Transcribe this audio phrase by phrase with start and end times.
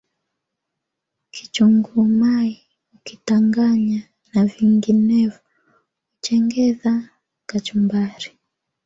[1.33, 2.61] Kichungu mai
[2.95, 4.01] ukitanganya
[4.33, 5.39] na vinginevo
[6.13, 7.09] huchengedha
[7.45, 8.31] kachumbari.